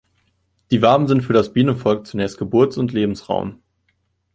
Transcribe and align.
Die 0.71 0.81
Waben 0.81 1.07
sind 1.07 1.21
für 1.21 1.33
das 1.33 1.53
Bienenvolk 1.53 2.07
zunächst 2.07 2.39
Geburts- 2.39 2.79
und 2.79 2.91
Lebensraum. 2.91 3.61